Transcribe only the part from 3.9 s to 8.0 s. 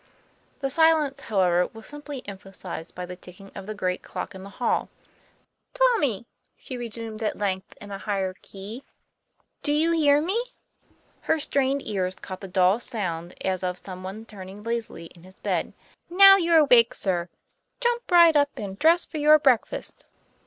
clock in the hall.' Tommy!" she resumed at length, in a